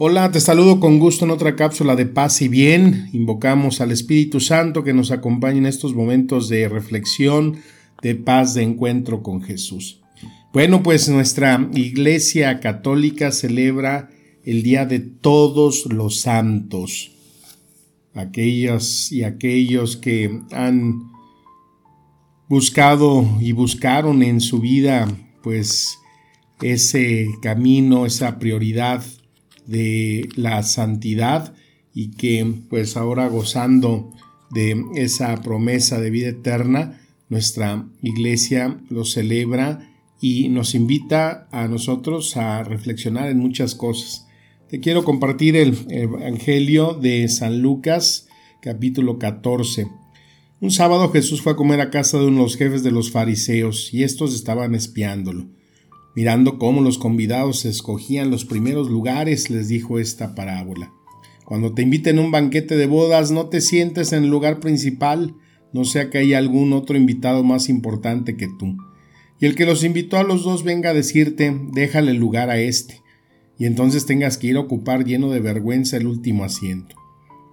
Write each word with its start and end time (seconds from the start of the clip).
Hola, 0.00 0.30
te 0.30 0.38
saludo 0.38 0.78
con 0.78 1.00
gusto 1.00 1.24
en 1.24 1.32
otra 1.32 1.56
cápsula 1.56 1.96
de 1.96 2.06
paz 2.06 2.40
y 2.40 2.46
bien. 2.46 3.10
Invocamos 3.12 3.80
al 3.80 3.90
Espíritu 3.90 4.38
Santo 4.38 4.84
que 4.84 4.94
nos 4.94 5.10
acompañe 5.10 5.58
en 5.58 5.66
estos 5.66 5.92
momentos 5.92 6.48
de 6.48 6.68
reflexión, 6.68 7.56
de 8.00 8.14
paz, 8.14 8.54
de 8.54 8.62
encuentro 8.62 9.24
con 9.24 9.42
Jesús. 9.42 10.00
Bueno, 10.52 10.84
pues 10.84 11.08
nuestra 11.08 11.68
Iglesia 11.74 12.60
Católica 12.60 13.32
celebra 13.32 14.08
el 14.44 14.62
Día 14.62 14.86
de 14.86 15.00
Todos 15.00 15.86
los 15.86 16.20
Santos. 16.20 17.10
Aquellas 18.14 19.10
y 19.10 19.24
aquellos 19.24 19.96
que 19.96 20.42
han 20.52 21.10
buscado 22.48 23.28
y 23.40 23.50
buscaron 23.50 24.22
en 24.22 24.40
su 24.40 24.60
vida 24.60 25.08
pues 25.42 25.98
ese 26.62 27.26
camino, 27.42 28.06
esa 28.06 28.38
prioridad 28.38 29.02
de 29.68 30.28
la 30.34 30.62
santidad 30.62 31.54
y 31.94 32.10
que 32.12 32.44
pues 32.68 32.96
ahora 32.96 33.28
gozando 33.28 34.10
de 34.50 34.82
esa 34.96 35.36
promesa 35.42 36.00
de 36.00 36.10
vida 36.10 36.28
eterna, 36.28 37.00
nuestra 37.28 37.86
iglesia 38.02 38.80
lo 38.88 39.04
celebra 39.04 39.92
y 40.20 40.48
nos 40.48 40.74
invita 40.74 41.48
a 41.52 41.68
nosotros 41.68 42.36
a 42.36 42.64
reflexionar 42.64 43.28
en 43.28 43.38
muchas 43.38 43.74
cosas. 43.74 44.26
Te 44.68 44.80
quiero 44.80 45.04
compartir 45.04 45.54
el 45.54 45.76
Evangelio 45.90 46.94
de 46.94 47.28
San 47.28 47.60
Lucas, 47.60 48.26
capítulo 48.62 49.18
14. 49.18 49.88
Un 50.60 50.70
sábado 50.70 51.10
Jesús 51.10 51.42
fue 51.42 51.52
a 51.52 51.56
comer 51.56 51.80
a 51.82 51.90
casa 51.90 52.18
de 52.18 52.26
uno 52.26 52.38
de 52.38 52.42
los 52.42 52.56
jefes 52.56 52.82
de 52.82 52.90
los 52.90 53.10
fariseos 53.10 53.92
y 53.92 54.02
estos 54.02 54.34
estaban 54.34 54.74
espiándolo. 54.74 55.46
Mirando 56.18 56.58
cómo 56.58 56.80
los 56.80 56.98
convidados 56.98 57.64
escogían 57.64 58.28
los 58.28 58.44
primeros 58.44 58.90
lugares, 58.90 59.50
les 59.50 59.68
dijo 59.68 60.00
esta 60.00 60.34
parábola. 60.34 60.92
Cuando 61.44 61.74
te 61.74 61.82
inviten 61.82 62.18
a 62.18 62.22
un 62.22 62.32
banquete 62.32 62.76
de 62.76 62.86
bodas, 62.86 63.30
no 63.30 63.46
te 63.46 63.60
sientes 63.60 64.12
en 64.12 64.24
el 64.24 64.28
lugar 64.28 64.58
principal, 64.58 65.36
no 65.72 65.84
sea 65.84 66.10
que 66.10 66.18
haya 66.18 66.38
algún 66.38 66.72
otro 66.72 66.96
invitado 66.96 67.44
más 67.44 67.68
importante 67.68 68.36
que 68.36 68.48
tú. 68.58 68.76
Y 69.38 69.46
el 69.46 69.54
que 69.54 69.64
los 69.64 69.84
invitó 69.84 70.16
a 70.16 70.24
los 70.24 70.42
dos 70.42 70.64
venga 70.64 70.90
a 70.90 70.92
decirte, 70.92 71.56
déjale 71.70 72.14
lugar 72.14 72.50
a 72.50 72.58
este, 72.58 73.00
y 73.56 73.66
entonces 73.66 74.04
tengas 74.04 74.38
que 74.38 74.48
ir 74.48 74.56
a 74.56 74.62
ocupar 74.62 75.04
lleno 75.04 75.30
de 75.30 75.38
vergüenza 75.38 75.98
el 75.98 76.08
último 76.08 76.42
asiento. 76.42 76.96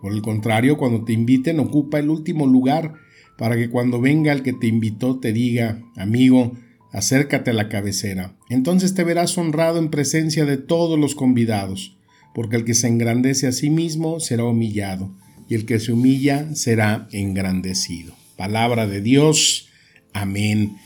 Por 0.02 0.12
el 0.12 0.24
contrario, 0.24 0.76
cuando 0.78 1.04
te 1.04 1.14
inviten, 1.14 1.60
ocupa 1.60 2.00
el 2.00 2.10
último 2.10 2.48
lugar, 2.48 2.96
para 3.38 3.58
que 3.58 3.70
cuando 3.70 4.02
venga 4.02 4.34
el 4.34 4.42
que 4.42 4.54
te 4.54 4.66
invitó 4.66 5.20
te 5.20 5.34
diga, 5.34 5.84
amigo, 5.96 6.54
acércate 6.96 7.52
a 7.52 7.54
la 7.54 7.68
cabecera. 7.68 8.38
Entonces 8.50 8.94
te 8.94 9.04
verás 9.04 9.38
honrado 9.38 9.80
en 9.80 9.90
presencia 9.90 10.46
de 10.46 10.56
todos 10.56 10.98
los 10.98 11.14
convidados, 11.14 11.98
porque 12.34 12.56
el 12.56 12.64
que 12.64 12.74
se 12.74 12.88
engrandece 12.88 13.48
a 13.48 13.52
sí 13.52 13.70
mismo 13.70 14.22
será 14.22 14.46
humillado, 14.46 15.14
y 15.50 15.56
el 15.56 15.66
que 15.66 15.80
se 15.80 15.92
humilla 15.92 16.56
será 16.56 17.10
engrandecido. 17.12 18.16
Palabra 18.38 18.88
de 18.88 19.02
Dios. 19.02 19.68
Amén. 20.14 20.78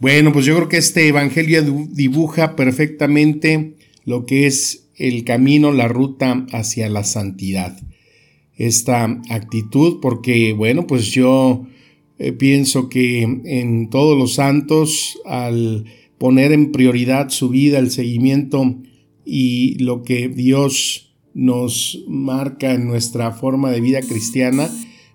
Bueno, 0.00 0.32
pues 0.32 0.46
yo 0.46 0.56
creo 0.56 0.68
que 0.68 0.78
este 0.78 1.06
Evangelio 1.06 1.62
dibuja 1.90 2.56
perfectamente 2.56 3.76
lo 4.06 4.24
que 4.24 4.46
es 4.46 4.88
el 4.96 5.24
camino, 5.24 5.70
la 5.70 5.86
ruta 5.86 6.46
hacia 6.52 6.88
la 6.88 7.04
santidad. 7.04 7.78
Esta 8.56 9.04
actitud, 9.28 10.00
porque 10.00 10.54
bueno, 10.54 10.86
pues 10.86 11.06
yo 11.10 11.66
eh, 12.18 12.32
pienso 12.32 12.88
que 12.88 13.22
en 13.22 13.90
todos 13.90 14.16
los 14.16 14.34
santos, 14.34 15.18
al 15.24 15.84
poner 16.18 16.52
en 16.52 16.72
prioridad 16.72 17.30
su 17.30 17.48
vida, 17.48 17.78
el 17.78 17.90
seguimiento 17.90 18.76
y 19.24 19.76
lo 19.78 20.02
que 20.02 20.28
Dios 20.28 21.14
nos 21.34 22.04
marca 22.06 22.74
en 22.74 22.86
nuestra 22.86 23.32
forma 23.32 23.70
de 23.70 23.80
vida 23.80 24.00
cristiana, 24.00 24.70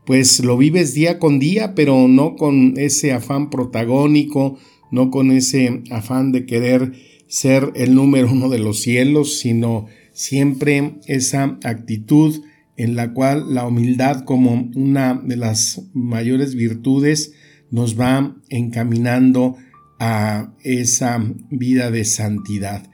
pues 0.06 0.44
lo 0.44 0.58
vives 0.58 0.94
día 0.94 1.19
con 1.19 1.40
día, 1.40 1.75
pero 1.75 2.08
no 2.08 2.35
con 2.35 2.74
ese 2.78 3.12
afán 3.12 3.50
protagónico, 3.50 4.58
no 4.91 5.12
con 5.12 5.31
ese 5.31 5.84
afán 5.91 6.31
de 6.31 6.46
querer 6.46 6.94
ser 7.28 7.72
el 7.75 7.94
número 7.94 8.31
uno 8.31 8.50
de 8.50 8.59
los 8.59 8.81
cielos, 8.81 9.40
sino 9.40 9.85
siempre 10.14 10.96
esa 11.08 11.58
actitud 11.64 12.41
en 12.77 12.95
la 12.95 13.13
cual 13.13 13.53
la 13.53 13.67
humildad 13.67 14.23
como 14.23 14.69
una 14.75 15.15
de 15.15 15.35
las 15.35 15.81
mayores 15.93 16.55
virtudes 16.55 17.33
nos 17.71 17.99
va 17.99 18.35
encaminando 18.49 19.57
a 19.99 20.53
esa 20.63 21.21
vida 21.49 21.91
de 21.91 22.05
santidad. 22.05 22.89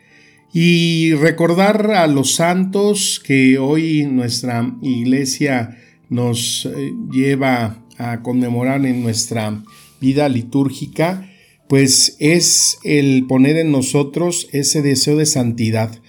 Y 0.53 1.13
recordar 1.13 1.91
a 1.91 2.07
los 2.07 2.35
santos 2.35 3.21
que 3.25 3.57
hoy 3.57 4.05
nuestra 4.05 4.75
iglesia 4.81 5.77
nos 6.09 6.65
eh, 6.65 6.93
lleva 7.11 7.83
a 7.97 8.21
conmemorar 8.21 8.85
en 8.85 9.01
nuestra 9.01 9.63
vida 9.99 10.29
litúrgica, 10.29 11.29
pues 11.67 12.15
es 12.19 12.77
el 12.83 13.25
poner 13.27 13.57
en 13.57 13.71
nosotros 13.71 14.47
ese 14.51 14.81
deseo 14.81 15.17
de 15.17 15.25
santidad. 15.25 16.02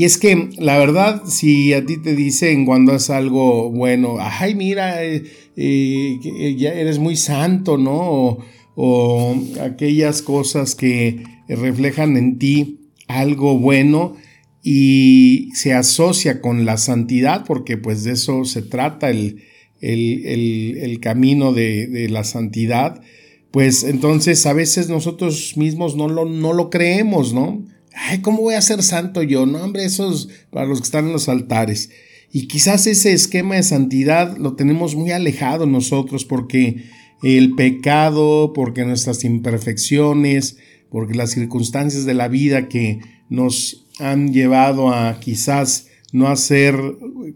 Y 0.00 0.06
es 0.06 0.16
que 0.16 0.48
la 0.56 0.78
verdad, 0.78 1.24
si 1.26 1.74
a 1.74 1.84
ti 1.84 1.98
te 1.98 2.16
dicen 2.16 2.64
cuando 2.64 2.94
es 2.94 3.10
algo 3.10 3.70
bueno, 3.70 4.16
ay, 4.18 4.54
mira, 4.54 5.04
eh, 5.04 5.24
eh, 5.56 6.56
ya 6.56 6.72
eres 6.72 6.98
muy 6.98 7.16
santo, 7.16 7.76
¿no? 7.76 8.38
O, 8.76 9.36
aquellas 9.60 10.22
cosas 10.22 10.74
que 10.74 11.22
reflejan 11.48 12.16
en 12.16 12.38
ti 12.38 12.78
algo 13.08 13.58
bueno 13.58 14.16
y 14.62 15.50
se 15.52 15.74
asocia 15.74 16.40
con 16.40 16.64
la 16.64 16.78
santidad, 16.78 17.44
porque 17.44 17.76
pues 17.76 18.02
de 18.02 18.12
eso 18.12 18.46
se 18.46 18.62
trata 18.62 19.10
el, 19.10 19.42
el, 19.82 20.98
camino 21.00 21.52
de, 21.52 21.88
de, 21.88 22.08
la 22.08 22.24
santidad, 22.24 23.02
pues 23.50 23.84
entonces 23.84 24.46
a 24.46 24.54
veces 24.54 24.88
nosotros 24.88 25.58
mismos 25.58 25.94
no 25.94 26.08
lo, 26.08 26.24
no 26.24 26.54
lo 26.54 26.70
creemos, 26.70 27.34
¿no? 27.34 27.66
Ay, 27.94 28.20
¿cómo 28.20 28.42
voy 28.42 28.54
a 28.54 28.62
ser 28.62 28.82
santo 28.82 29.22
yo? 29.22 29.46
No, 29.46 29.62
hombre, 29.62 29.84
eso 29.84 30.12
es 30.12 30.28
para 30.50 30.66
los 30.66 30.80
que 30.80 30.84
están 30.84 31.06
en 31.06 31.12
los 31.12 31.28
altares. 31.28 31.90
Y 32.32 32.46
quizás 32.46 32.86
ese 32.86 33.12
esquema 33.12 33.56
de 33.56 33.62
santidad 33.62 34.36
lo 34.36 34.54
tenemos 34.54 34.94
muy 34.94 35.10
alejado 35.10 35.66
nosotros 35.66 36.24
porque 36.24 36.84
el 37.22 37.54
pecado, 37.54 38.52
porque 38.54 38.84
nuestras 38.84 39.24
imperfecciones, 39.24 40.56
porque 40.90 41.14
las 41.14 41.30
circunstancias 41.30 42.04
de 42.04 42.14
la 42.14 42.28
vida 42.28 42.68
que 42.68 43.00
nos 43.28 43.86
han 43.98 44.32
llevado 44.32 44.92
a 44.92 45.18
quizás 45.20 45.88
no 46.12 46.28
hacer 46.28 46.76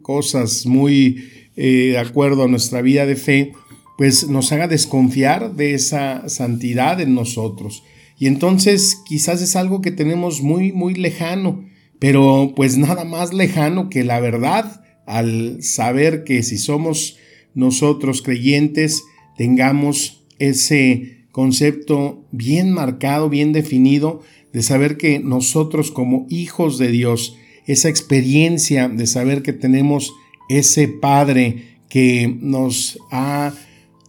cosas 0.03 0.67
muy 0.67 1.29
eh, 1.57 1.91
de 1.93 1.99
acuerdo 1.99 2.45
a 2.45 2.49
nuestra 2.49 2.83
vida 2.83 3.07
de 3.07 3.17
fe, 3.17 3.53
pues 3.97 4.29
nos 4.29 4.51
haga 4.53 4.67
desconfiar 4.67 5.55
de 5.55 5.75
esa 5.75 6.29
santidad 6.29 7.01
en 7.01 7.15
nosotros. 7.15 7.85
Y 8.19 8.27
entonces 8.27 8.99
quizás 9.07 9.43
es 9.43 9.57
algo 9.57 9.81
que 9.81 9.91
tenemos 9.91 10.43
muy, 10.43 10.73
muy 10.73 10.95
lejano, 10.95 11.65
pero 11.99 12.53
pues 12.55 12.77
nada 12.77 13.05
más 13.05 13.33
lejano 13.33 13.88
que 13.88 14.05
la 14.05 14.21
verdad 14.21 14.83
al 15.06 15.62
saber 15.62 16.25
que 16.25 16.43
si 16.43 16.59
somos 16.59 17.17
nosotros 17.55 18.23
creyentes, 18.23 19.03
tengamos 19.37 20.25
ese 20.38 21.27
concepto 21.31 22.25
bien 22.31 22.73
marcado, 22.73 23.29
bien 23.29 23.53
definido, 23.53 24.23
de 24.53 24.62
saber 24.62 24.97
que 24.97 25.19
nosotros 25.19 25.91
como 25.91 26.27
hijos 26.31 26.79
de 26.79 26.91
Dios, 26.91 27.37
esa 27.67 27.88
experiencia 27.88 28.88
de 28.88 29.06
saber 29.06 29.43
que 29.43 29.53
tenemos 29.53 30.12
ese 30.49 30.88
Padre 30.88 31.79
que 31.88 32.37
nos 32.41 32.99
ha 33.11 33.53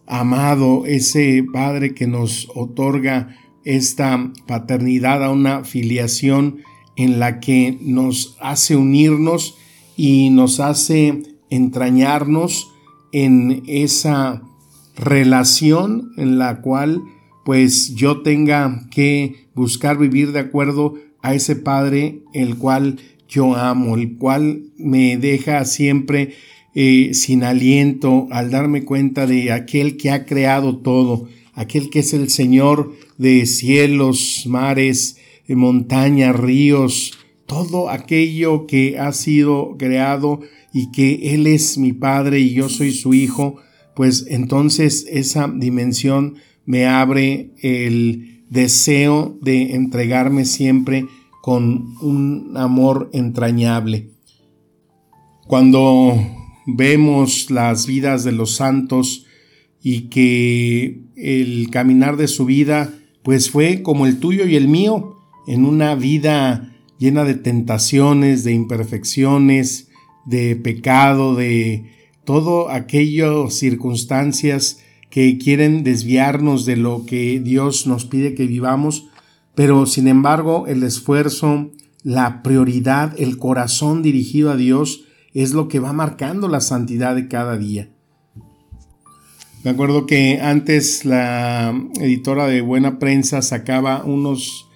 amado, 0.06 0.86
ese 0.86 1.44
Padre 1.52 1.94
que 1.94 2.06
nos 2.06 2.48
otorga 2.54 3.36
esta 3.66 4.32
paternidad 4.46 5.22
a 5.22 5.30
una 5.30 5.64
filiación 5.64 6.62
en 6.96 7.18
la 7.18 7.40
que 7.40 7.76
nos 7.82 8.36
hace 8.40 8.76
unirnos 8.76 9.56
y 9.96 10.30
nos 10.30 10.60
hace 10.60 11.22
entrañarnos 11.50 12.70
en 13.12 13.62
esa 13.66 14.42
relación 14.96 16.12
en 16.16 16.38
la 16.38 16.62
cual 16.62 17.02
pues 17.44 17.94
yo 17.94 18.22
tenga 18.22 18.88
que 18.90 19.46
buscar 19.54 19.98
vivir 19.98 20.32
de 20.32 20.40
acuerdo 20.40 20.94
a 21.20 21.34
ese 21.34 21.56
Padre 21.56 22.22
el 22.32 22.56
cual 22.56 22.98
yo 23.28 23.56
amo, 23.56 23.96
el 23.96 24.16
cual 24.16 24.62
me 24.78 25.16
deja 25.16 25.64
siempre 25.64 26.34
eh, 26.74 27.14
sin 27.14 27.42
aliento 27.42 28.28
al 28.30 28.50
darme 28.50 28.84
cuenta 28.84 29.26
de 29.26 29.50
aquel 29.50 29.96
que 29.96 30.10
ha 30.10 30.24
creado 30.24 30.76
todo, 30.76 31.28
aquel 31.56 31.90
que 31.90 32.00
es 32.00 32.12
el 32.12 32.28
Señor 32.30 32.92
de 33.18 33.44
cielos, 33.46 34.44
mares, 34.46 35.16
montañas, 35.48 36.36
ríos, 36.36 37.12
todo 37.46 37.90
aquello 37.90 38.66
que 38.66 38.98
ha 38.98 39.12
sido 39.12 39.76
creado 39.78 40.40
y 40.72 40.90
que 40.92 41.34
Él 41.34 41.46
es 41.46 41.78
mi 41.78 41.92
Padre 41.92 42.40
y 42.40 42.52
yo 42.52 42.68
soy 42.68 42.92
su 42.92 43.14
Hijo, 43.14 43.56
pues 43.94 44.26
entonces 44.28 45.06
esa 45.10 45.48
dimensión 45.48 46.36
me 46.66 46.86
abre 46.86 47.52
el 47.62 48.44
deseo 48.50 49.38
de 49.40 49.74
entregarme 49.74 50.44
siempre 50.44 51.06
con 51.40 51.94
un 52.02 52.52
amor 52.56 53.08
entrañable. 53.12 54.10
Cuando 55.46 56.18
vemos 56.66 57.50
las 57.50 57.86
vidas 57.86 58.24
de 58.24 58.32
los 58.32 58.56
santos 58.56 59.24
y 59.80 60.08
que 60.08 61.05
el 61.16 61.68
caminar 61.70 62.16
de 62.16 62.28
su 62.28 62.44
vida 62.44 62.92
pues 63.22 63.50
fue 63.50 63.82
como 63.82 64.06
el 64.06 64.20
tuyo 64.20 64.46
y 64.46 64.54
el 64.54 64.68
mío, 64.68 65.16
en 65.48 65.64
una 65.64 65.96
vida 65.96 66.76
llena 66.98 67.24
de 67.24 67.34
tentaciones, 67.34 68.44
de 68.44 68.52
imperfecciones, 68.52 69.88
de 70.26 70.54
pecado, 70.54 71.34
de 71.34 71.90
todo 72.24 72.70
aquellas 72.70 73.54
circunstancias 73.54 74.80
que 75.10 75.38
quieren 75.38 75.82
desviarnos 75.82 76.66
de 76.66 76.76
lo 76.76 77.04
que 77.04 77.40
Dios 77.40 77.86
nos 77.86 78.04
pide 78.04 78.34
que 78.34 78.46
vivamos, 78.46 79.08
pero 79.56 79.86
sin 79.86 80.06
embargo 80.06 80.66
el 80.68 80.82
esfuerzo, 80.82 81.70
la 82.02 82.42
prioridad, 82.42 83.12
el 83.18 83.38
corazón 83.38 84.02
dirigido 84.02 84.50
a 84.52 84.56
Dios 84.56 85.04
es 85.34 85.52
lo 85.52 85.68
que 85.68 85.80
va 85.80 85.92
marcando 85.92 86.48
la 86.48 86.60
santidad 86.60 87.14
de 87.16 87.28
cada 87.28 87.56
día. 87.56 87.90
Me 89.66 89.72
acuerdo 89.72 90.06
que 90.06 90.38
antes 90.40 91.04
la 91.04 91.74
editora 92.00 92.46
de 92.46 92.60
Buena 92.60 93.00
Prensa 93.00 93.42
sacaba 93.42 94.04
unos 94.04 94.68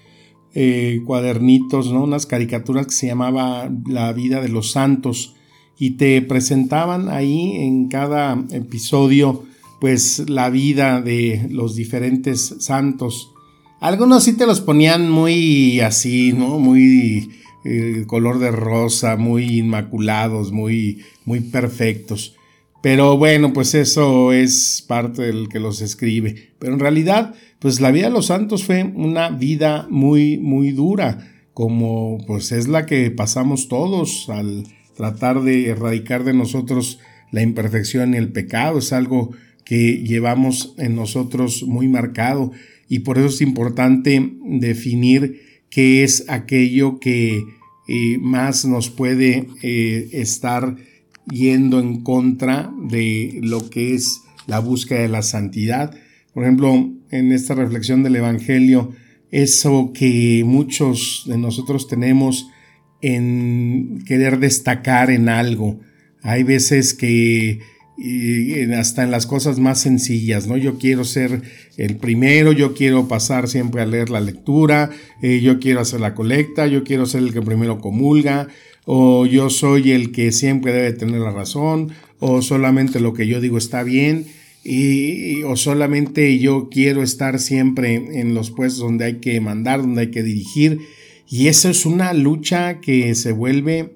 eh, 0.52 1.02
cuadernitos, 1.06 1.92
¿no? 1.92 2.02
unas 2.02 2.26
caricaturas 2.26 2.86
que 2.86 2.92
se 2.92 3.06
llamaba 3.06 3.70
La 3.86 4.12
vida 4.12 4.40
de 4.40 4.48
los 4.48 4.72
santos 4.72 5.36
y 5.78 5.92
te 5.92 6.20
presentaban 6.22 7.08
ahí 7.08 7.52
en 7.58 7.86
cada 7.86 8.44
episodio 8.50 9.44
pues 9.80 10.28
la 10.28 10.50
vida 10.50 11.00
de 11.00 11.46
los 11.50 11.76
diferentes 11.76 12.56
santos. 12.58 13.30
Algunos 13.78 14.24
sí 14.24 14.32
te 14.32 14.44
los 14.44 14.60
ponían 14.60 15.08
muy 15.08 15.78
así, 15.78 16.32
¿no? 16.32 16.58
Muy 16.58 17.30
eh, 17.64 18.06
color 18.08 18.40
de 18.40 18.50
rosa, 18.50 19.14
muy 19.14 19.60
inmaculados, 19.60 20.50
muy, 20.50 21.04
muy 21.24 21.38
perfectos. 21.38 22.34
Pero 22.82 23.18
bueno, 23.18 23.52
pues 23.52 23.74
eso 23.74 24.32
es 24.32 24.84
parte 24.86 25.22
del 25.22 25.48
que 25.48 25.60
los 25.60 25.82
escribe. 25.82 26.52
Pero 26.58 26.72
en 26.72 26.80
realidad, 26.80 27.34
pues 27.58 27.80
la 27.80 27.90
vida 27.90 28.06
de 28.06 28.12
los 28.12 28.26
santos 28.26 28.64
fue 28.64 28.84
una 28.84 29.30
vida 29.30 29.86
muy, 29.90 30.38
muy 30.38 30.70
dura, 30.70 31.30
como 31.52 32.18
pues 32.26 32.52
es 32.52 32.68
la 32.68 32.86
que 32.86 33.10
pasamos 33.10 33.68
todos 33.68 34.30
al 34.30 34.64
tratar 34.96 35.42
de 35.42 35.68
erradicar 35.68 36.24
de 36.24 36.32
nosotros 36.32 36.98
la 37.32 37.42
imperfección 37.42 38.14
y 38.14 38.16
el 38.16 38.32
pecado. 38.32 38.78
Es 38.78 38.92
algo 38.92 39.30
que 39.64 40.02
llevamos 40.02 40.74
en 40.78 40.96
nosotros 40.96 41.64
muy 41.64 41.86
marcado 41.86 42.50
y 42.88 43.00
por 43.00 43.18
eso 43.18 43.28
es 43.28 43.40
importante 43.42 44.32
definir 44.42 45.42
qué 45.68 46.02
es 46.02 46.24
aquello 46.28 46.98
que 46.98 47.44
eh, 47.88 48.18
más 48.18 48.64
nos 48.64 48.90
puede 48.90 49.46
eh, 49.62 50.08
estar 50.12 50.76
yendo 51.30 51.80
en 51.80 52.02
contra 52.02 52.72
de 52.88 53.40
lo 53.42 53.68
que 53.70 53.94
es 53.94 54.22
la 54.46 54.58
búsqueda 54.58 55.00
de 55.00 55.08
la 55.08 55.22
santidad. 55.22 55.94
Por 56.32 56.44
ejemplo, 56.44 56.90
en 57.10 57.32
esta 57.32 57.54
reflexión 57.54 58.02
del 58.02 58.16
Evangelio, 58.16 58.92
eso 59.30 59.92
que 59.94 60.42
muchos 60.44 61.24
de 61.26 61.38
nosotros 61.38 61.88
tenemos 61.88 62.48
en 63.02 64.02
querer 64.06 64.38
destacar 64.38 65.10
en 65.10 65.28
algo. 65.28 65.80
Hay 66.22 66.42
veces 66.42 66.94
que 66.94 67.60
hasta 68.78 69.02
en 69.02 69.10
las 69.10 69.26
cosas 69.26 69.58
más 69.58 69.80
sencillas, 69.80 70.46
¿no? 70.46 70.56
Yo 70.56 70.78
quiero 70.78 71.04
ser 71.04 71.42
el 71.76 71.96
primero, 71.96 72.52
yo 72.52 72.74
quiero 72.74 73.08
pasar 73.08 73.46
siempre 73.46 73.82
a 73.82 73.86
leer 73.86 74.08
la 74.08 74.20
lectura, 74.20 74.90
eh, 75.22 75.40
yo 75.40 75.58
quiero 75.60 75.80
hacer 75.80 76.00
la 76.00 76.14
colecta, 76.14 76.66
yo 76.66 76.82
quiero 76.82 77.04
ser 77.04 77.22
el 77.22 77.32
que 77.32 77.42
primero 77.42 77.78
comulga, 77.78 78.48
o 78.92 79.24
yo 79.24 79.50
soy 79.50 79.92
el 79.92 80.10
que 80.10 80.32
siempre 80.32 80.72
debe 80.72 80.92
tener 80.92 81.20
la 81.20 81.30
razón, 81.30 81.92
o 82.18 82.42
solamente 82.42 82.98
lo 82.98 83.12
que 83.12 83.28
yo 83.28 83.40
digo 83.40 83.56
está 83.56 83.84
bien, 83.84 84.26
y, 84.64 85.44
o 85.44 85.54
solamente 85.54 86.40
yo 86.40 86.68
quiero 86.68 87.04
estar 87.04 87.38
siempre 87.38 87.94
en 87.94 88.34
los 88.34 88.50
puestos 88.50 88.80
donde 88.80 89.04
hay 89.04 89.20
que 89.20 89.40
mandar, 89.40 89.80
donde 89.80 90.00
hay 90.00 90.10
que 90.10 90.24
dirigir, 90.24 90.80
y 91.28 91.46
eso 91.46 91.68
es 91.68 91.86
una 91.86 92.12
lucha 92.14 92.80
que 92.80 93.14
se 93.14 93.30
vuelve 93.30 93.94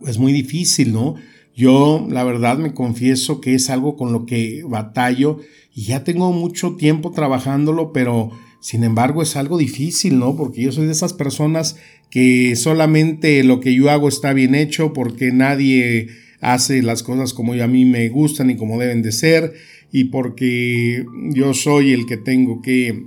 pues 0.00 0.16
muy 0.16 0.32
difícil, 0.32 0.94
¿no? 0.94 1.16
Yo, 1.54 2.06
la 2.08 2.24
verdad, 2.24 2.56
me 2.56 2.72
confieso 2.72 3.42
que 3.42 3.54
es 3.54 3.68
algo 3.68 3.94
con 3.94 4.14
lo 4.14 4.24
que 4.24 4.62
batallo 4.66 5.40
y 5.74 5.82
ya 5.82 6.02
tengo 6.02 6.32
mucho 6.32 6.76
tiempo 6.76 7.10
trabajándolo, 7.10 7.92
pero 7.92 8.30
sin 8.64 8.82
embargo 8.82 9.20
es 9.20 9.36
algo 9.36 9.58
difícil, 9.58 10.18
¿no? 10.18 10.36
Porque 10.36 10.62
yo 10.62 10.72
soy 10.72 10.86
de 10.86 10.92
esas 10.92 11.12
personas 11.12 11.76
que 12.08 12.56
solamente 12.56 13.44
lo 13.44 13.60
que 13.60 13.74
yo 13.74 13.90
hago 13.90 14.08
está 14.08 14.32
bien 14.32 14.54
hecho 14.54 14.94
porque 14.94 15.32
nadie 15.32 16.08
hace 16.40 16.80
las 16.80 17.02
cosas 17.02 17.34
como 17.34 17.52
a 17.52 17.66
mí 17.66 17.84
me 17.84 18.08
gustan 18.08 18.48
y 18.48 18.56
como 18.56 18.80
deben 18.80 19.02
de 19.02 19.12
ser 19.12 19.52
y 19.92 20.04
porque 20.04 21.04
yo 21.34 21.52
soy 21.52 21.92
el 21.92 22.06
que 22.06 22.16
tengo 22.16 22.62
que 22.62 23.04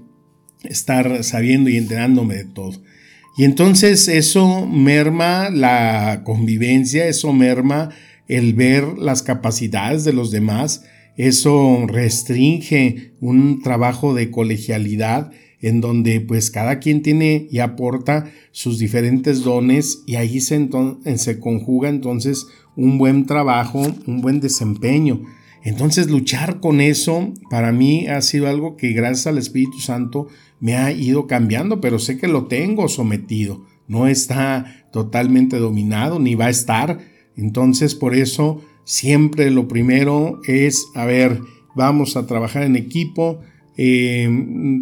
estar 0.64 1.24
sabiendo 1.24 1.72
y 1.72 1.78
enterándome 1.78 2.36
de 2.36 2.46
todo. 2.46 2.80
Y 3.36 3.44
entonces 3.44 4.08
eso 4.10 4.68
merma 4.68 5.50
la 5.50 6.22
convivencia, 6.24 7.08
eso 7.08 7.34
merma 7.34 7.90
el 8.28 8.54
ver 8.54 9.00
las 9.00 9.24
capacidades 9.24 10.04
de 10.04 10.14
los 10.14 10.30
demás, 10.30 10.84
eso 11.18 11.88
restringe 11.88 13.14
un 13.22 13.64
trabajo 13.64 14.14
de 14.14 14.30
colegialidad 14.30 15.32
en 15.62 15.82
donde 15.82 16.22
pues 16.22 16.52
cada 16.52 16.80
quien 16.80 17.02
tiene 17.02 17.48
y 17.50 17.60
aporta 17.60 18.32
sus 18.52 18.80
diferentes 18.80 19.44
dones 19.44 20.04
y 20.06 20.16
ahí 20.16 20.40
se, 20.40 20.70
se 21.16 21.40
conjuga 21.40 21.90
entonces 21.90 22.48
un 22.76 22.98
buen 22.98 23.26
trabajo, 23.26 23.82
un 24.06 24.22
buen 24.22 24.40
desempeño. 24.40 25.22
Entonces 25.64 26.10
luchar 26.10 26.60
con 26.60 26.80
eso 26.80 27.34
para 27.50 27.72
mí 27.72 28.08
ha 28.08 28.22
sido 28.22 28.48
algo 28.48 28.78
que 28.78 28.94
gracias 28.94 29.28
al 29.28 29.38
Espíritu 29.38 29.80
Santo 29.80 30.28
me 30.60 30.76
ha 30.76 30.92
ido 30.92 31.28
cambiando, 31.28 31.82
pero 31.82 32.00
sé 32.00 32.18
que 32.18 32.28
lo 32.28 32.46
tengo 32.46 32.88
sometido, 32.88 33.66
no 33.88 34.08
está 34.08 34.86
totalmente 34.92 35.58
dominado 35.58 36.20
ni 36.20 36.36
va 36.36 36.46
a 36.46 36.52
estar, 36.52 37.00
entonces, 37.38 37.94
por 37.94 38.16
eso, 38.16 38.62
siempre 38.84 39.52
lo 39.52 39.68
primero 39.68 40.42
es, 40.48 40.88
a 40.96 41.06
ver, 41.06 41.40
vamos 41.76 42.18
a 42.18 42.26
trabajar 42.26 42.64
en 42.64 42.76
equipo, 42.76 43.40
eh, 43.78 44.28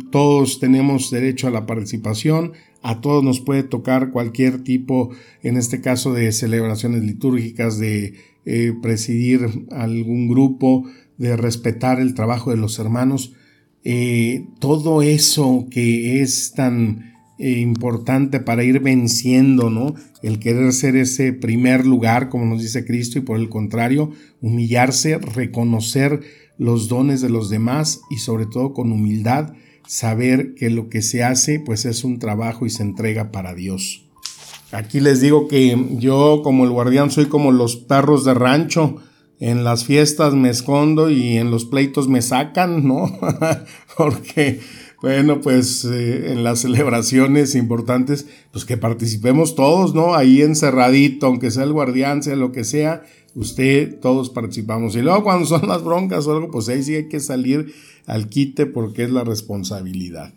todos 0.10 0.60
tenemos 0.60 1.12
derecho 1.12 1.48
a 1.48 1.52
la 1.52 1.66
participación, 1.66 2.54
a 2.82 3.02
todos 3.02 3.24
nos 3.24 3.42
puede 3.42 3.64
tocar 3.64 4.12
cualquier 4.12 4.64
tipo, 4.64 5.10
en 5.44 5.58
este 5.58 5.82
caso 5.82 6.14
de 6.14 6.32
celebraciones 6.32 7.04
litúrgicas, 7.04 7.78
de 7.78 8.14
eh, 8.46 8.74
presidir 8.82 9.66
algún 9.72 10.28
grupo, 10.28 10.86
de 11.18 11.36
respetar 11.36 12.00
el 12.00 12.14
trabajo 12.14 12.52
de 12.52 12.58
los 12.58 12.80
hermanos. 12.80 13.34
Eh, 13.84 14.48
todo 14.60 15.02
eso 15.02 15.68
que 15.70 16.22
es 16.22 16.54
tan 16.54 17.14
importante 17.38 18.40
para 18.40 18.64
ir 18.64 18.80
venciendo, 18.80 19.70
¿no? 19.70 19.94
El 20.24 20.40
querer 20.40 20.72
ser 20.72 20.96
ese 20.96 21.34
primer 21.34 21.86
lugar, 21.86 22.30
como 22.30 22.46
nos 22.46 22.62
dice 22.62 22.86
Cristo, 22.86 23.20
y 23.20 23.24
por 23.24 23.38
el 23.38 23.50
contrario, 23.50 24.12
humillarse, 24.42 25.18
reconocer 25.18 26.22
los 26.58 26.88
dones 26.88 27.22
de 27.22 27.30
los 27.30 27.50
demás 27.50 28.02
y 28.10 28.18
sobre 28.18 28.46
todo 28.46 28.74
con 28.74 28.92
humildad, 28.92 29.54
saber 29.88 30.56
que 30.56 30.70
lo 30.70 30.90
que 30.90 31.02
se 31.02 31.24
hace 31.24 31.60
pues 31.60 31.86
es 31.86 32.04
un 32.04 32.20
trabajo 32.20 32.66
y 32.66 32.70
se 32.70 32.84
entrega 32.84 33.32
para 33.32 33.54
Dios. 33.54 34.06
Aquí 34.72 35.00
les 35.00 35.22
digo 35.22 35.48
que 35.48 35.78
yo 35.98 36.42
como 36.44 36.66
el 36.66 36.72
guardián 36.72 37.12
soy 37.12 37.26
como 37.28 37.52
los 37.52 37.76
perros 37.76 38.26
de 38.26 38.34
rancho, 38.34 38.98
en 39.40 39.64
las 39.64 39.86
fiestas 39.86 40.34
me 40.34 40.50
escondo 40.50 41.10
y 41.10 41.38
en 41.38 41.52
los 41.52 41.66
pleitos 41.66 42.08
me 42.08 42.22
sacan, 42.22 42.88
¿no? 42.88 43.20
Porque 43.98 44.60
bueno, 45.02 45.40
pues 45.42 45.86
eh, 45.86 46.32
en 46.32 46.44
las 46.44 46.62
celebraciones 46.62 47.54
importantes, 47.54 48.28
pues 48.52 48.66
que 48.66 48.78
participemos 48.78 49.56
todos, 49.56 49.94
¿no? 49.94 50.16
Ahí 50.16 50.42
encerradito, 50.42 51.28
aunque 51.28 51.52
sea 51.52 51.64
el 51.64 51.74
guardián, 51.74 52.24
sea 52.24 52.36
lo 52.36 52.52
que 52.52 52.64
sea, 52.64 53.04
usted, 53.36 54.00
todos 54.00 54.30
participamos. 54.30 54.96
Y 54.96 55.01
luego 55.01 55.24
cuando 55.24 55.46
son 55.46 55.68
las 55.68 55.84
broncas 55.84 56.25
o 56.25 56.32
algo, 56.32 56.50
pues 56.50 56.68
ahí 56.70 56.82
sí 56.82 56.96
hay 56.96 57.08
que 57.08 57.20
salir 57.20 57.74
al 58.08 58.30
quite 58.30 58.65
porque 58.65 59.04
es 59.04 59.12
la 59.12 59.24
responsabilidad. 59.24 60.34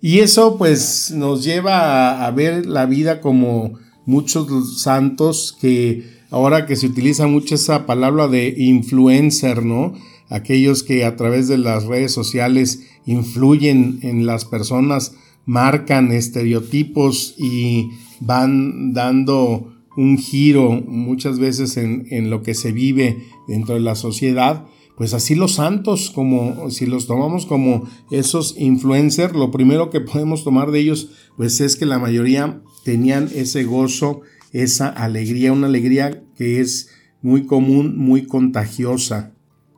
Y 0.00 0.20
eso 0.20 0.56
pues 0.58 1.10
nos 1.10 1.44
lleva 1.44 2.24
a, 2.24 2.30
ver 2.30 2.66
la 2.66 2.86
vida 2.86 3.20
como 3.20 3.78
muchos 4.06 4.80
santos 4.80 5.56
que 5.60 6.18
ahora 6.30 6.66
que 6.66 6.76
se 6.76 6.86
utiliza 6.86 7.26
mucho 7.26 7.56
esa 7.56 7.84
palabra 7.84 8.28
de 8.28 8.54
influencer, 8.56 9.64
¿no? 9.64 9.94
Aquellos 10.28 10.82
que 10.82 11.04
a 11.04 11.16
través 11.16 11.48
de 11.48 11.58
las 11.58 11.84
redes 11.84 12.12
sociales 12.12 12.82
influyen 13.06 13.98
en 14.02 14.24
las 14.26 14.44
personas, 14.44 15.14
marcan 15.46 16.12
estereotipos 16.12 17.34
y 17.38 17.88
van 18.20 18.92
dando 18.92 19.77
un 19.98 20.16
giro 20.16 20.80
muchas 20.86 21.38
veces 21.38 21.76
en, 21.76 22.06
en 22.10 22.30
lo 22.30 22.42
que 22.42 22.54
se 22.54 22.72
vive 22.72 23.18
dentro 23.48 23.74
de 23.74 23.80
la 23.80 23.96
sociedad 23.96 24.66
pues 24.98 25.14
así 25.14 25.36
los 25.36 25.54
santos, 25.54 26.10
como 26.12 26.70
si 26.70 26.84
los 26.84 27.06
tomamos 27.06 27.46
como 27.46 27.88
esos 28.10 28.56
influencers, 28.58 29.32
lo 29.32 29.52
primero 29.52 29.90
que 29.90 30.00
podemos 30.00 30.42
tomar 30.42 30.72
de 30.72 30.80
ellos, 30.80 31.10
pues 31.36 31.60
es 31.60 31.76
que 31.76 31.86
la 31.86 32.00
mayoría 32.00 32.60
tenían 32.84 33.30
ese 33.32 33.62
gozo, 33.62 34.22
esa 34.52 34.88
alegría, 34.88 35.52
una 35.52 35.68
alegría 35.68 36.24
que 36.36 36.58
es 36.58 36.90
muy 37.22 37.46
común, 37.46 37.96
muy 37.96 38.26
contagiosa. 38.26 39.34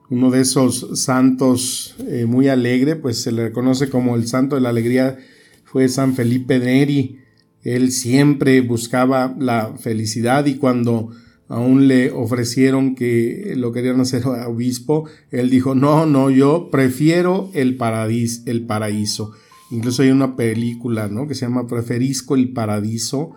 Uno 0.08 0.30
de 0.30 0.40
esos 0.40 0.88
santos 0.94 1.96
eh, 2.08 2.24
muy 2.24 2.48
alegre, 2.48 2.96
pues 2.96 3.20
se 3.20 3.30
le 3.30 3.48
reconoce 3.48 3.90
como 3.90 4.16
el 4.16 4.26
santo 4.26 4.54
de 4.54 4.62
la 4.62 4.70
alegría, 4.70 5.18
fue 5.64 5.90
San 5.90 6.14
Felipe 6.14 6.58
Neri. 6.58 7.19
Él 7.62 7.92
siempre 7.92 8.60
buscaba 8.60 9.34
la 9.38 9.74
felicidad 9.78 10.46
y 10.46 10.56
cuando 10.56 11.10
aún 11.48 11.88
le 11.88 12.10
ofrecieron 12.10 12.94
que 12.94 13.54
lo 13.56 13.72
querían 13.72 14.00
hacer 14.00 14.24
obispo, 14.26 15.08
él 15.30 15.50
dijo, 15.50 15.74
no, 15.74 16.06
no, 16.06 16.30
yo 16.30 16.68
prefiero 16.70 17.50
el, 17.54 17.76
paradis, 17.76 18.44
el 18.46 18.66
paraíso. 18.66 19.32
Incluso 19.70 20.02
hay 20.02 20.10
una 20.10 20.36
película, 20.36 21.08
¿no? 21.08 21.28
Que 21.28 21.34
se 21.34 21.46
llama 21.46 21.66
Preferisco 21.66 22.34
el 22.34 22.52
Paradiso, 22.52 23.32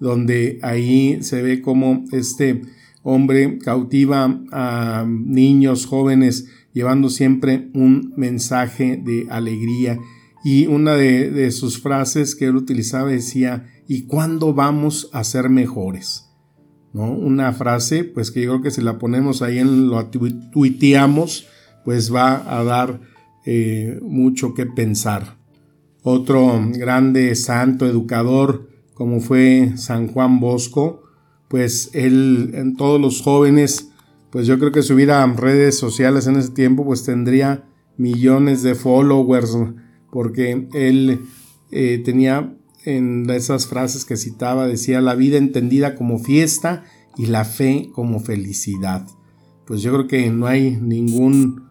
donde 0.00 0.58
ahí 0.62 1.18
se 1.22 1.42
ve 1.42 1.62
como 1.62 2.04
este 2.12 2.62
hombre 3.02 3.58
cautiva 3.58 4.40
a 4.50 5.06
niños 5.08 5.86
jóvenes 5.86 6.48
llevando 6.72 7.08
siempre 7.08 7.68
un 7.72 8.12
mensaje 8.16 9.00
de 9.02 9.26
alegría. 9.30 9.98
Y 10.44 10.66
una 10.66 10.94
de, 10.94 11.50
sus 11.50 11.80
frases 11.80 12.34
que 12.34 12.46
él 12.46 12.56
utilizaba 12.56 13.10
decía, 13.10 13.66
¿y 13.88 14.02
cuándo 14.02 14.54
vamos 14.54 15.10
a 15.12 15.24
ser 15.24 15.48
mejores? 15.48 16.30
Una 16.92 17.52
frase, 17.52 18.04
pues 18.04 18.30
que 18.30 18.42
yo 18.42 18.52
creo 18.52 18.62
que 18.62 18.70
si 18.70 18.80
la 18.80 18.98
ponemos 18.98 19.42
ahí 19.42 19.58
en 19.58 19.88
lo 19.88 20.06
tuiteamos, 20.06 21.46
pues 21.84 22.14
va 22.14 22.58
a 22.58 22.64
dar 22.64 23.00
eh, 23.44 23.98
mucho 24.02 24.54
que 24.54 24.66
pensar. 24.66 25.36
Otro 26.02 26.64
grande 26.72 27.34
santo 27.34 27.84
educador, 27.84 28.68
como 28.94 29.20
fue 29.20 29.72
San 29.76 30.08
Juan 30.08 30.40
Bosco, 30.40 31.02
pues 31.48 31.90
él, 31.92 32.52
en 32.54 32.76
todos 32.76 33.00
los 33.00 33.22
jóvenes, 33.22 33.90
pues 34.30 34.46
yo 34.46 34.58
creo 34.58 34.72
que 34.72 34.82
si 34.82 34.92
hubiera 34.92 35.26
redes 35.26 35.78
sociales 35.78 36.26
en 36.26 36.36
ese 36.36 36.50
tiempo, 36.50 36.84
pues 36.84 37.04
tendría 37.04 37.64
millones 37.96 38.62
de 38.62 38.74
followers, 38.74 39.56
porque 40.10 40.68
él 40.72 41.20
eh, 41.70 42.00
tenía 42.04 42.56
en 42.84 43.28
esas 43.30 43.66
frases 43.66 44.04
que 44.04 44.16
citaba 44.16 44.68
decía 44.68 45.00
la 45.00 45.16
vida 45.16 45.36
entendida 45.36 45.96
como 45.96 46.18
fiesta 46.18 46.84
y 47.16 47.26
la 47.26 47.44
fe 47.44 47.90
como 47.92 48.20
felicidad. 48.20 49.06
Pues 49.66 49.82
yo 49.82 49.92
creo 49.92 50.06
que 50.06 50.30
no 50.30 50.46
hay 50.46 50.78
ningún 50.80 51.68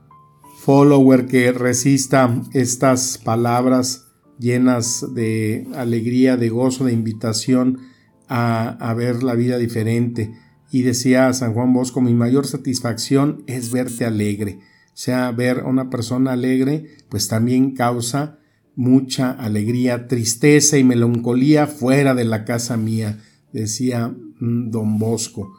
follower 0.59 1.27
que 1.27 1.51
resista 1.53 2.41
estas 2.53 3.17
palabras 3.17 4.07
llenas 4.37 5.05
de 5.13 5.67
alegría, 5.75 6.35
de 6.35 6.49
gozo, 6.49 6.83
de 6.85 6.91
invitación 6.93 7.79
a, 8.27 8.67
a 8.67 8.93
ver 8.93 9.23
la 9.23 9.35
vida 9.35 9.57
diferente. 9.57 10.33
Y 10.71 10.81
decía 10.81 11.31
San 11.31 11.53
Juan 11.53 11.71
Bosco, 11.71 12.01
mi 12.01 12.13
mayor 12.13 12.45
satisfacción 12.45 13.43
es 13.47 13.71
verte 13.71 14.03
alegre. 14.03 14.59
Sea, 14.95 15.31
ver 15.31 15.59
a 15.59 15.67
una 15.67 15.91
persona 15.91 16.31
alegre, 16.31 16.87
pues 17.09 17.27
también 17.27 17.75
causa 17.75 18.39
mucha 18.75 19.31
alegría, 19.31 20.07
tristeza 20.07 20.77
y 20.77 20.83
melancolía 20.83 21.67
fuera 21.67 22.15
de 22.15 22.25
la 22.25 22.45
casa 22.45 22.77
mía, 22.77 23.19
decía 23.53 24.07
mm, 24.07 24.71
don 24.71 24.97
Bosco, 24.97 25.53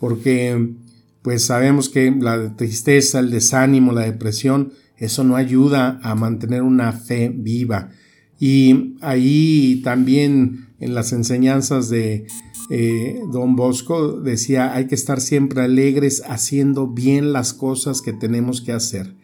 porque 0.00 0.74
pues 1.22 1.44
sabemos 1.44 1.88
que 1.88 2.10
la 2.10 2.56
tristeza, 2.56 3.20
el 3.20 3.30
desánimo, 3.30 3.92
la 3.92 4.02
depresión, 4.02 4.72
eso 4.96 5.24
no 5.24 5.36
ayuda 5.36 5.98
a 6.02 6.14
mantener 6.14 6.62
una 6.62 6.92
fe 6.92 7.32
viva. 7.34 7.90
Y 8.38 8.96
ahí 9.00 9.80
también 9.84 10.68
en 10.80 10.94
las 10.94 11.12
enseñanzas 11.12 11.88
de 11.88 12.26
eh, 12.70 13.20
don 13.30 13.56
Bosco 13.56 14.20
decía, 14.20 14.74
hay 14.74 14.86
que 14.86 14.94
estar 14.94 15.20
siempre 15.20 15.62
alegres 15.62 16.22
haciendo 16.26 16.88
bien 16.88 17.32
las 17.32 17.52
cosas 17.52 18.00
que 18.00 18.12
tenemos 18.12 18.60
que 18.60 18.72
hacer. 18.72 19.14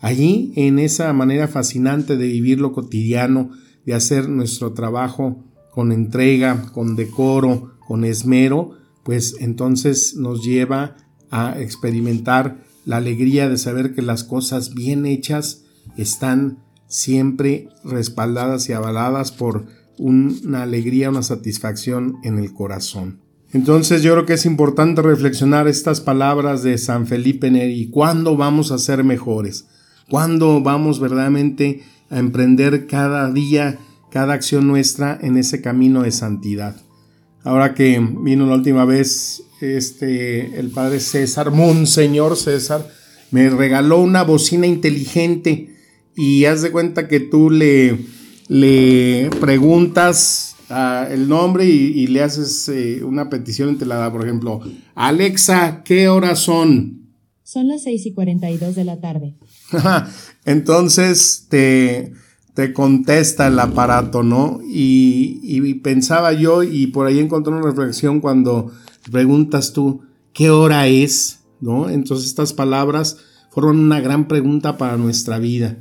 Allí, 0.00 0.52
en 0.56 0.78
esa 0.78 1.12
manera 1.12 1.48
fascinante 1.48 2.16
de 2.16 2.26
vivir 2.26 2.60
lo 2.60 2.72
cotidiano, 2.72 3.50
de 3.84 3.94
hacer 3.94 4.28
nuestro 4.28 4.72
trabajo 4.72 5.44
con 5.72 5.92
entrega, 5.92 6.70
con 6.72 6.96
decoro, 6.96 7.72
con 7.86 8.04
esmero, 8.04 8.72
pues 9.04 9.36
entonces 9.40 10.16
nos 10.16 10.44
lleva 10.44 10.96
a 11.30 11.60
experimentar 11.60 12.64
la 12.84 12.98
alegría 12.98 13.48
de 13.48 13.58
saber 13.58 13.94
que 13.94 14.02
las 14.02 14.24
cosas 14.24 14.74
bien 14.74 15.06
hechas 15.06 15.64
están 15.96 16.58
siempre 16.88 17.68
respaldadas 17.84 18.68
y 18.68 18.72
avaladas 18.72 19.32
por 19.32 19.66
una 19.98 20.62
alegría, 20.62 21.10
una 21.10 21.22
satisfacción 21.22 22.16
en 22.22 22.38
el 22.38 22.52
corazón. 22.52 23.20
Entonces 23.52 24.02
yo 24.02 24.12
creo 24.12 24.26
que 24.26 24.34
es 24.34 24.44
importante 24.44 25.02
reflexionar 25.02 25.68
estas 25.68 26.00
palabras 26.00 26.62
de 26.62 26.76
San 26.78 27.06
Felipe 27.06 27.50
Neri. 27.50 27.88
¿Cuándo 27.88 28.36
vamos 28.36 28.72
a 28.72 28.78
ser 28.78 29.04
mejores? 29.04 29.66
¿Cuándo 30.10 30.60
vamos 30.60 31.00
verdaderamente 31.00 31.82
a 32.10 32.18
emprender 32.18 32.86
cada 32.86 33.30
día, 33.32 33.78
cada 34.10 34.34
acción 34.34 34.66
nuestra 34.66 35.18
en 35.20 35.38
ese 35.38 35.62
camino 35.62 36.02
de 36.02 36.12
santidad? 36.12 36.76
Ahora 37.44 37.74
que 37.74 37.98
vino 38.20 38.46
la 38.46 38.56
última 38.56 38.84
vez 38.84 39.42
este 39.60 40.58
el 40.58 40.70
padre 40.70 41.00
César, 41.00 41.50
Monseñor 41.50 42.36
César, 42.36 42.88
me 43.30 43.48
regaló 43.48 44.00
una 44.00 44.22
bocina 44.22 44.66
inteligente 44.66 45.75
y 46.16 46.46
haz 46.46 46.62
de 46.62 46.72
cuenta 46.72 47.08
que 47.08 47.20
tú 47.20 47.50
le, 47.50 47.98
le 48.48 49.30
preguntas 49.38 50.56
ah, 50.70 51.06
el 51.10 51.28
nombre 51.28 51.66
y, 51.66 52.06
le 52.06 52.22
haces 52.22 52.68
eh, 52.68 53.04
una 53.04 53.28
petición 53.28 53.74
y 53.74 53.76
te 53.76 53.86
la 53.86 53.96
da, 53.96 54.10
por 54.10 54.24
ejemplo, 54.24 54.60
Alexa, 54.94 55.82
¿qué 55.84 56.08
horas 56.08 56.40
son? 56.40 57.06
Son 57.42 57.68
las 57.68 57.84
6 57.84 58.06
y 58.06 58.12
42 58.12 58.74
de 58.74 58.84
la 58.84 59.00
tarde. 59.00 59.34
Entonces 60.44 61.46
te, 61.48 62.12
te, 62.54 62.72
contesta 62.72 63.46
el 63.46 63.58
aparato, 63.58 64.22
¿no? 64.22 64.58
Y, 64.64 65.74
pensaba 65.74 66.32
yo, 66.32 66.62
y 66.62 66.88
por 66.88 67.06
ahí 67.06 67.20
encontré 67.20 67.52
una 67.52 67.62
reflexión 67.62 68.20
cuando 68.20 68.72
preguntas 69.12 69.72
tú, 69.72 70.02
¿qué 70.32 70.50
hora 70.50 70.88
es? 70.88 71.40
¿No? 71.60 71.88
Entonces 71.88 72.26
estas 72.26 72.52
palabras 72.52 73.18
forman 73.50 73.78
una 73.78 74.00
gran 74.00 74.28
pregunta 74.28 74.76
para 74.76 74.96
nuestra 74.96 75.38
vida. 75.38 75.76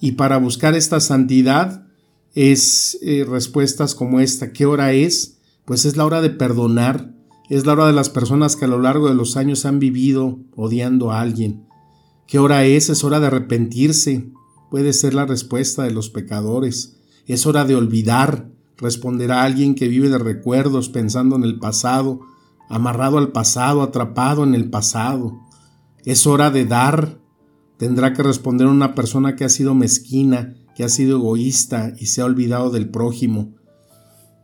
Y 0.00 0.12
para 0.12 0.38
buscar 0.38 0.74
esta 0.74 0.98
santidad 0.98 1.86
es 2.34 2.98
eh, 3.02 3.26
respuestas 3.28 3.94
como 3.94 4.20
esta, 4.20 4.52
¿qué 4.52 4.66
hora 4.66 4.92
es? 4.92 5.38
Pues 5.64 5.84
es 5.84 5.96
la 5.96 6.06
hora 6.06 6.20
de 6.20 6.30
perdonar, 6.30 7.12
es 7.50 7.66
la 7.66 7.74
hora 7.74 7.86
de 7.86 7.92
las 7.92 8.08
personas 8.08 8.56
que 8.56 8.64
a 8.64 8.68
lo 8.68 8.78
largo 8.80 9.08
de 9.08 9.14
los 9.14 9.36
años 9.36 9.66
han 9.66 9.78
vivido 9.78 10.38
odiando 10.56 11.10
a 11.12 11.20
alguien. 11.20 11.66
¿Qué 12.26 12.38
hora 12.38 12.64
es? 12.64 12.88
Es 12.88 13.02
hora 13.02 13.18
de 13.18 13.26
arrepentirse. 13.26 14.30
Puede 14.70 14.92
ser 14.92 15.14
la 15.14 15.26
respuesta 15.26 15.82
de 15.82 15.90
los 15.90 16.10
pecadores. 16.10 16.96
Es 17.26 17.44
hora 17.44 17.64
de 17.64 17.74
olvidar. 17.74 18.48
Responderá 18.76 19.42
alguien 19.42 19.74
que 19.74 19.88
vive 19.88 20.08
de 20.08 20.18
recuerdos 20.18 20.88
pensando 20.88 21.34
en 21.34 21.42
el 21.42 21.58
pasado, 21.58 22.20
amarrado 22.68 23.18
al 23.18 23.32
pasado, 23.32 23.82
atrapado 23.82 24.44
en 24.44 24.54
el 24.54 24.70
pasado. 24.70 25.40
Es 26.04 26.24
hora 26.26 26.50
de 26.50 26.64
dar. 26.64 27.19
Tendrá 27.80 28.12
que 28.12 28.22
responder 28.22 28.66
una 28.66 28.94
persona 28.94 29.36
que 29.36 29.44
ha 29.46 29.48
sido 29.48 29.74
mezquina, 29.74 30.54
que 30.76 30.84
ha 30.84 30.90
sido 30.90 31.16
egoísta 31.16 31.94
y 31.98 32.06
se 32.06 32.20
ha 32.20 32.26
olvidado 32.26 32.68
del 32.68 32.90
prójimo. 32.90 33.54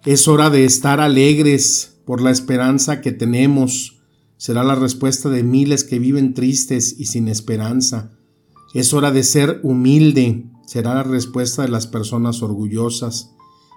Es 0.07 0.27
hora 0.27 0.49
de 0.49 0.65
estar 0.65 1.01
alegres, 1.01 1.99
por 2.07 2.23
la 2.23 2.31
esperanza 2.31 3.03
que 3.03 3.13
tenemos. 3.13 3.99
Será 4.39 4.65
la 4.65 4.75
respuesta 4.75 5.29
de 5.29 5.43
miles 5.43 5.85
que 5.85 5.99
viven 5.99 6.33
tristes 6.33 6.97
y 6.99 7.05
sin 7.05 7.29
esperanza. 7.29 8.13
Es 8.73 8.95
hora 8.95 9.11
de 9.11 9.23
ser 9.23 9.61
humilde. 9.63 10.47
Será 10.65 10.95
la 10.95 11.03
respuesta 11.03 11.61
de 11.61 11.69
las 11.69 11.87
personas 11.87 12.43
orgullosas. 12.43 13.33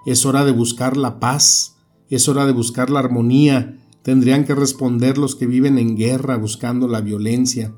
Es 0.06 0.24
hora 0.24 0.46
de 0.46 0.52
buscar 0.52 0.96
la 0.96 1.20
paz. 1.20 1.76
Es 2.08 2.30
hora 2.30 2.46
de 2.46 2.52
buscar 2.52 2.88
la 2.88 3.00
armonía. 3.00 3.78
Tendrían 4.02 4.46
que 4.46 4.54
responder 4.54 5.18
los 5.18 5.36
que 5.36 5.46
viven 5.46 5.76
en 5.76 5.98
guerra 5.98 6.38
buscando 6.38 6.88
la 6.88 7.02
violencia. 7.02 7.74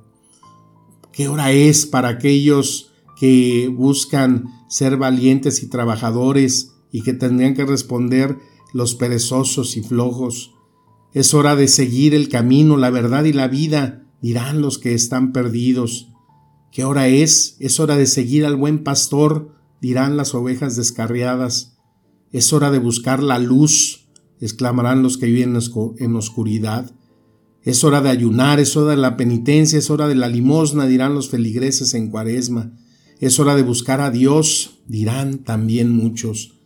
¿Qué 1.13 1.29
hora 1.29 1.53
es 1.53 1.87
para 1.87 2.09
aquellos 2.09 2.93
que 3.23 3.69
buscan 3.69 4.47
ser 4.69 4.97
valientes 4.97 5.63
y 5.63 5.69
trabajadores 5.69 6.73
y 6.91 7.03
que 7.03 7.13
tendrían 7.13 7.55
que 7.55 7.65
responder 7.65 8.39
los 8.73 8.95
perezosos 8.95 9.77
y 9.77 9.83
flojos. 9.83 10.55
Es 11.13 11.35
hora 11.35 11.55
de 11.55 11.69
seguir 11.69 12.15
el 12.15 12.29
camino, 12.29 12.77
la 12.77 12.91
verdad 12.91 13.25
y 13.25 13.33
la 13.33 13.49
vida, 13.49 14.07
dirán 14.23 14.61
los 14.63 14.79
que 14.79 14.95
están 14.95 15.33
perdidos. 15.33 16.09
¿Qué 16.71 16.85
hora 16.85 17.09
es? 17.09 17.57
Es 17.61 17.81
hora 17.81 17.97
de 17.97 18.07
seguir 18.07 18.47
al 18.47 18.57
buen 18.57 18.83
pastor, 18.83 19.55
dirán 19.81 20.17
las 20.17 20.35
ovejas 20.35 20.75
descarriadas. 20.75 21.77
Es 22.31 22.53
hora 22.53 22.71
de 22.71 22.79
buscar 22.79 23.23
la 23.23 23.39
luz, 23.39 24.09
exclamarán 24.41 25.03
los 25.03 25.19
que 25.19 25.27
viven 25.27 25.59
en 25.99 26.17
oscuridad. 26.17 26.91
Es 27.65 27.85
hora 27.85 28.01
de 28.01 28.11
ayunar, 28.11 28.59
es 28.59 28.77
hora 28.77 28.91
de 28.91 28.97
la 28.97 29.17
penitencia, 29.17 29.79
es 29.79 29.89
hora 29.89 30.09
de 30.09 30.17
la 30.17 30.29
limosna, 30.29 30.87
dirán 30.87 31.15
los 31.15 31.29
feligreses 31.29 31.95
en 31.95 32.11
cuaresma. 32.11 32.73
Es 33.21 33.39
hora 33.39 33.55
de 33.55 33.63
buscar 33.63 34.01
a 34.01 34.11
Dios, 34.11 34.81
dirán 34.89 35.39
también 35.39 35.93
muchos. 35.93 36.59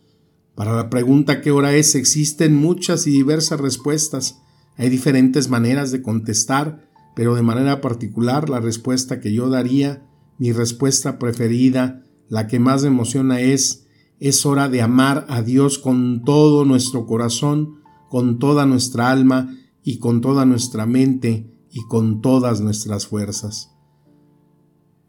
Para 0.55 0.75
la 0.75 0.89
pregunta 0.89 1.41
qué 1.41 1.51
hora 1.51 1.75
es 1.75 1.93
existen 1.93 2.55
muchas 2.55 3.05
y 3.05 3.11
diversas 3.11 3.59
respuestas. 3.59 4.41
Hay 4.75 4.89
diferentes 4.89 5.49
maneras 5.49 5.91
de 5.91 6.01
contestar, 6.01 6.89
pero 7.15 7.35
de 7.35 7.43
manera 7.43 7.79
particular 7.79 8.49
la 8.49 8.59
respuesta 8.59 9.19
que 9.19 9.31
yo 9.31 9.49
daría, 9.49 10.03
mi 10.39 10.51
respuesta 10.51 11.19
preferida, 11.19 12.03
la 12.27 12.47
que 12.47 12.59
más 12.59 12.81
me 12.81 12.87
emociona 12.87 13.39
es, 13.39 13.85
es 14.19 14.47
hora 14.47 14.67
de 14.67 14.81
amar 14.81 15.27
a 15.29 15.43
Dios 15.43 15.77
con 15.77 16.23
todo 16.23 16.65
nuestro 16.65 17.05
corazón, 17.05 17.75
con 18.09 18.39
toda 18.39 18.65
nuestra 18.65 19.11
alma 19.11 19.55
y 19.87 19.99
con 19.99 20.19
toda 20.19 20.43
nuestra 20.43 20.85
mente 20.85 21.49
y 21.71 21.87
con 21.87 22.21
todas 22.21 22.59
nuestras 22.59 23.07
fuerzas. 23.07 23.71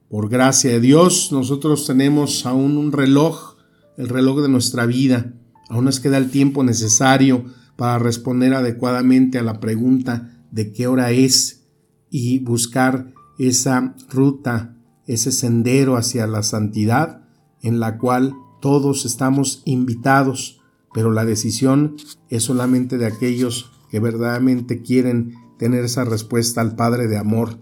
Por 0.08 0.28
gracia 0.28 0.70
de 0.70 0.78
Dios, 0.78 1.32
nosotros 1.32 1.84
tenemos 1.84 2.46
aún 2.46 2.76
un 2.76 2.92
reloj, 2.92 3.56
el 3.96 4.08
reloj 4.08 4.40
de 4.40 4.48
nuestra 4.48 4.86
vida, 4.86 5.34
Aún 5.68 5.84
nos 5.84 5.98
queda 5.98 6.16
el 6.16 6.30
tiempo 6.30 6.62
necesario 6.62 7.44
para 7.74 7.98
responder 7.98 8.54
adecuadamente 8.54 9.36
a 9.36 9.42
la 9.42 9.58
pregunta 9.58 10.44
de 10.52 10.72
qué 10.72 10.86
hora 10.86 11.10
es 11.10 11.66
y 12.08 12.38
buscar 12.38 13.12
esa 13.36 13.96
ruta, 14.08 14.76
ese 15.08 15.32
sendero 15.32 15.96
hacia 15.96 16.28
la 16.28 16.44
santidad 16.44 17.22
en 17.62 17.80
la 17.80 17.98
cual 17.98 18.32
todos 18.62 19.04
estamos 19.04 19.60
invitados, 19.64 20.60
pero 20.94 21.10
la 21.10 21.24
decisión 21.24 21.96
es 22.30 22.44
solamente 22.44 22.96
de 22.96 23.06
aquellos 23.06 23.72
que 23.90 24.00
verdaderamente 24.00 24.82
quieren 24.82 25.34
tener 25.58 25.84
esa 25.84 26.04
respuesta 26.04 26.60
al 26.60 26.76
Padre 26.76 27.08
de 27.08 27.18
amor, 27.18 27.58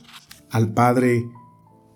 al 0.50 0.74
Padre 0.74 1.28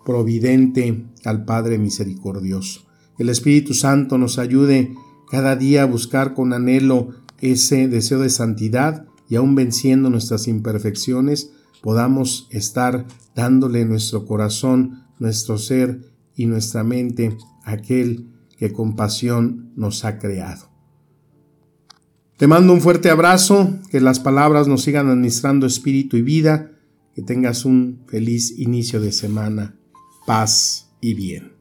providente, 0.05 1.07
al 1.25 1.45
Padre 1.45 1.79
misericordioso. 1.79 2.83
El 3.19 3.29
Espíritu 3.29 3.75
Santo 3.75 4.19
nos 4.19 4.39
ayude 4.39 4.95
cada 5.31 5.55
día 5.57 5.85
buscar 5.85 6.35
con 6.35 6.53
anhelo 6.53 7.11
ese 7.39 7.87
deseo 7.89 8.19
de 8.19 8.31
santidad 8.31 9.07
y 9.29 9.37
aún 9.37 9.55
venciendo 9.55 10.11
nuestras 10.11 10.49
imperfecciones, 10.49 11.53
podamos 11.83 12.49
estar 12.51 13.07
dándole 13.35 13.85
nuestro 13.85 14.27
corazón, 14.27 15.05
nuestro 15.19 15.57
ser 15.57 16.01
y 16.35 16.47
nuestra 16.47 16.83
mente 16.83 17.37
a 17.65 17.73
aquel 17.73 18.27
que 18.59 18.73
con 18.73 18.97
pasión 18.97 19.73
nos 19.77 20.05
ha 20.05 20.19
creado. 20.19 20.70
Te 22.41 22.47
mando 22.47 22.73
un 22.73 22.81
fuerte 22.81 23.11
abrazo, 23.11 23.79
que 23.91 24.01
las 24.01 24.19
palabras 24.19 24.67
nos 24.67 24.81
sigan 24.81 25.11
administrando 25.11 25.67
espíritu 25.67 26.17
y 26.17 26.23
vida, 26.23 26.71
que 27.15 27.21
tengas 27.21 27.67
un 27.67 28.01
feliz 28.09 28.59
inicio 28.59 28.99
de 28.99 29.13
semana, 29.13 29.75
paz 30.27 30.89
y 31.03 31.13
bien. 31.13 31.60